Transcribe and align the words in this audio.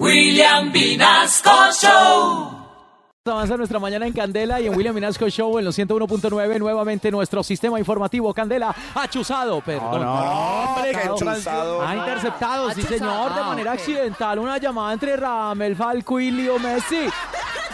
William 0.00 0.72
Vinasco 0.72 1.50
Show. 1.80 2.50
Avanza 3.26 3.56
nuestra 3.56 3.78
mañana 3.78 4.06
en 4.06 4.12
Candela 4.12 4.60
y 4.60 4.66
en 4.66 4.76
William 4.76 4.94
Minasco 4.94 5.28
Show 5.30 5.58
en 5.58 5.64
los 5.64 5.78
101.9. 5.78 6.58
Nuevamente 6.58 7.10
nuestro 7.10 7.42
sistema 7.42 7.78
informativo 7.78 8.34
Candela 8.34 8.74
ha 8.94 9.08
chuzado, 9.08 9.60
perdón. 9.62 10.04
hombre, 10.06 10.90
que 10.92 11.08
Chuzado. 11.08 11.34
chuzado. 11.36 11.86
Ha 11.86 11.96
interceptado, 11.96 12.70
sí 12.72 12.82
señor, 12.82 13.34
de 13.34 13.40
Ah, 13.40 13.44
manera 13.44 13.72
ok. 13.72 13.78
accidental 13.78 14.38
una 14.40 14.58
llamada 14.58 14.92
entre 14.92 15.16
Ramel 15.16 15.74
Falco 15.76 16.18
y 16.20 16.30
Leo 16.32 16.58
Messi 16.58 17.06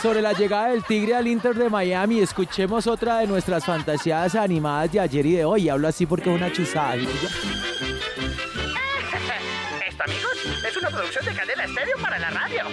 sobre 0.00 0.20
la 0.22 0.32
llegada 0.34 0.66
del 0.68 0.84
Tigre 0.84 1.16
al 1.16 1.26
Inter 1.26 1.54
de 1.56 1.68
Miami. 1.68 2.20
Escuchemos 2.20 2.86
otra 2.86 3.18
de 3.18 3.26
nuestras 3.26 3.64
fantasías 3.64 4.34
animadas 4.36 4.92
de 4.92 5.00
ayer 5.00 5.26
y 5.26 5.32
de 5.32 5.44
hoy. 5.46 5.68
Hablo 5.68 5.88
así 5.88 6.06
porque 6.06 6.30
es 6.32 6.36
una 6.36 6.52
chuzada. 6.52 6.94
Es 10.66 10.76
una 10.76 10.88
producción 10.88 11.24
de 11.24 11.34
Cadena 11.34 11.64
Estéreo 11.64 11.98
para 11.98 12.18
la 12.18 12.30
radio. 12.30 12.64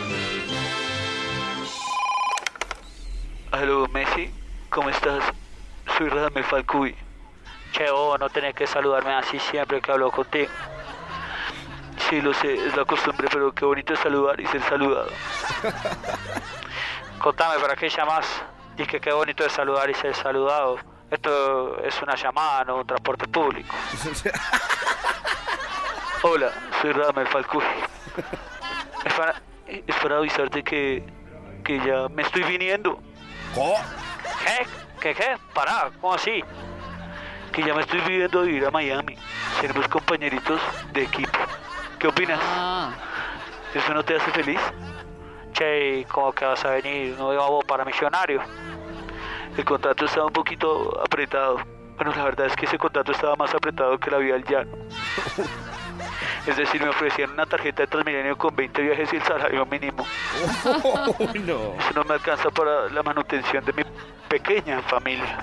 Aló, 3.51 3.87
Messi, 3.89 4.32
¿cómo 4.69 4.89
estás? 4.89 5.23
Soy 5.97 6.09
Radamel 6.09 6.43
Falcuy. 6.43 6.95
Che, 7.71 7.89
oh, 7.89 8.18
no 8.18 8.29
tenés 8.29 8.56
que 8.56 8.68
saludarme 8.68 9.14
así 9.14 9.39
siempre 9.39 9.82
que 9.82 9.92
hablo 9.92 10.11
contigo. 10.11 10.51
Sí, 12.09 12.21
lo 12.21 12.33
sé, 12.33 12.54
es 12.54 12.75
la 12.75 12.86
costumbre, 12.86 13.28
pero 13.32 13.51
qué 13.54 13.65
bonito 13.65 13.93
es 13.93 14.00
saludar 14.00 14.39
y 14.39 14.45
ser 14.47 14.61
saludado. 14.64 15.09
Contame, 17.20 17.59
¿para 17.59 17.75
qué 17.75 17.89
llamas? 17.89 18.25
Y 18.78 18.86
que 18.86 19.01
qué 19.01 19.11
bonito 19.11 19.45
es 19.45 19.51
saludar 19.51 19.89
y 19.89 19.93
ser 19.93 20.15
saludado. 20.15 20.78
Esto 21.11 21.81
es 21.84 22.01
una 22.01 22.15
llamada, 22.15 22.64
no 22.64 22.78
un 22.78 22.87
transporte 22.87 23.28
público. 23.28 23.73
Hola, 26.24 26.52
soy 26.82 26.94
Radamel 26.94 27.28
Falcuy. 27.28 27.64
Es 29.06 29.14
para, 29.14 29.39
es 29.68 29.96
para 30.02 30.18
avisarte 30.18 30.64
que, 30.64 31.04
que 31.64 31.78
ya 31.78 32.09
me 32.09 32.23
estoy 32.23 32.42
viniendo. 32.44 33.00
¿Cómo? 33.54 33.76
¿Qué? 34.44 34.66
¿Qué 35.00 35.14
qué? 35.14 35.38
Pará, 35.54 35.92
¿cómo 36.02 36.16
así? 36.16 36.44
Que 37.52 37.62
ya 37.62 37.76
me 37.76 37.82
estoy 37.82 38.02
viviendo 38.02 38.40
a 38.40 38.44
vivir 38.44 38.66
a 38.66 38.72
Miami. 38.72 39.16
Seremos 39.62 39.88
compañeritos 39.90 40.59
de 40.92 41.04
equipo. 41.04 41.38
¿Qué 42.00 42.08
opinas? 42.08 42.40
¿Eso 43.76 43.94
no 43.94 44.04
te 44.04 44.16
hace 44.16 44.31
feliz? 44.31 44.59
Che, 45.54 46.04
¿cómo 46.12 46.31
que 46.34 46.46
vas 46.46 46.66
a 46.66 46.72
venir? 46.72 47.16
No 47.20 47.28
vamos 47.28 47.64
para 47.66 47.86
millonario. 47.86 48.42
El 49.56 49.64
contrato 49.64 50.06
estaba 50.06 50.26
un 50.26 50.34
poquito 50.34 51.00
apretado. 51.00 51.59
Bueno, 51.96 52.12
la 52.16 52.24
verdad 52.24 52.48
es 52.48 52.56
que 52.56 52.66
ese 52.66 52.80
contrato 52.80 53.12
estaba 53.12 53.36
más 53.36 53.54
apretado 53.54 54.00
que 54.00 54.09
la 54.09 54.18
vida 54.18 54.34
al 54.34 54.44
llano. 54.46 54.72
Es 56.48 56.56
decir, 56.56 56.81
me 56.81 56.88
ofrecían 56.88 57.31
una 57.31 57.45
tarjeta 57.45 57.84
de 57.84 57.88
Transmilenio 57.88 58.38
con 58.38 58.56
20 58.56 58.81
viajes 58.81 59.12
y 59.12 59.17
el 59.17 59.23
salario 59.23 59.66
mínimo. 59.66 60.08
Uy, 61.20 61.40
no. 61.40 61.76
Eso 61.78 61.92
no 61.94 62.03
me 62.06 62.14
alcanza 62.14 62.50
para 62.52 62.88
la 62.90 63.03
manutención 63.03 63.66
de 63.66 63.73
mi 63.73 63.84
pequeña 64.30 64.81
familia. 64.84 65.40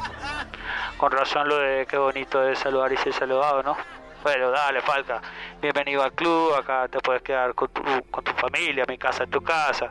Con 0.96 1.12
razón 1.12 1.46
lo 1.46 1.58
de 1.58 1.84
qué 1.86 1.98
bonito 1.98 2.42
es 2.48 2.58
saludar 2.58 2.90
y 2.90 2.96
ser 2.96 3.12
saludado, 3.12 3.62
¿no? 3.62 3.76
Bueno, 4.22 4.50
dale, 4.50 4.80
Falca. 4.80 5.20
Bienvenido 5.60 6.02
al 6.02 6.14
club, 6.14 6.54
acá 6.54 6.88
te 6.88 6.98
puedes 7.00 7.20
quedar 7.20 7.54
con 7.54 7.68
tu, 7.68 7.82
con 8.10 8.24
tu 8.24 8.32
familia, 8.32 8.86
mi 8.88 8.96
casa 8.96 9.24
es 9.24 9.30
tu 9.30 9.42
casa. 9.42 9.90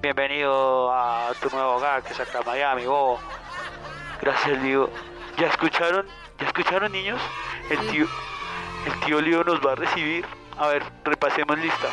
Bienvenido 0.00 0.92
a 0.92 1.30
tu 1.40 1.50
nuevo 1.50 1.76
hogar, 1.76 2.02
que 2.02 2.12
es 2.12 2.18
acá 2.18 2.40
Miami, 2.44 2.84
vos. 2.86 3.20
Gracias, 4.20 4.60
Lío. 4.60 4.90
¿Ya 5.36 5.46
escucharon? 5.46 6.04
¿Ya 6.40 6.46
escucharon, 6.48 6.90
niños? 6.90 7.20
El 7.70 7.78
tío, 7.90 8.06
el 8.86 9.00
tío 9.06 9.20
Lío 9.20 9.44
nos 9.44 9.64
va 9.64 9.72
a 9.72 9.76
recibir. 9.76 10.26
A 10.58 10.66
ver, 10.68 10.82
repasemos 11.04 11.58
lista. 11.58 11.88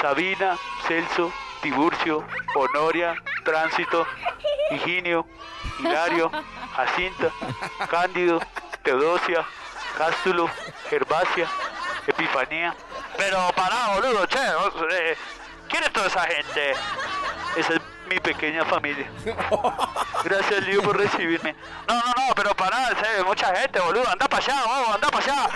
Sabina, 0.00 0.56
Celso, 0.86 1.32
Tiburcio, 1.60 2.24
Honoria, 2.54 3.14
Tránsito, 3.44 4.06
Higinio, 4.70 5.26
Hilario, 5.78 6.30
Jacinta, 6.74 7.30
Cándido, 7.90 8.40
Teodosia, 8.82 9.44
Cástulo, 9.98 10.50
Gervasia, 10.88 11.48
Epifanía. 12.06 12.74
Pero 13.16 13.50
pará, 13.54 13.94
boludo, 13.94 14.26
che, 14.26 14.38
eh, 14.38 15.16
¿quién 15.68 15.84
es 15.84 15.92
toda 15.92 16.06
esa 16.06 16.22
gente? 16.22 16.72
Esa 17.56 17.74
es 17.74 17.80
mi 18.08 18.18
pequeña 18.20 18.64
familia. 18.64 19.10
Gracias, 20.24 20.62
Lío, 20.64 20.82
por 20.82 20.96
recibirme. 20.96 21.54
No, 21.88 21.94
no, 21.94 22.06
no, 22.06 22.34
pero 22.34 22.54
pará, 22.54 22.88
serio, 23.02 23.24
mucha 23.26 23.54
gente, 23.54 23.80
boludo, 23.80 24.08
anda 24.08 24.28
para 24.28 24.44
allá, 24.44 24.62
vamos, 24.66 24.94
anda 24.94 25.08
para 25.08 25.24
allá. 25.24 25.48